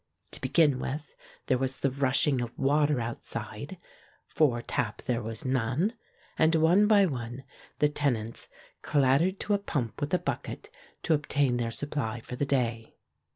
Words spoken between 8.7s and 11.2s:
clattered to a pump with a bucket, to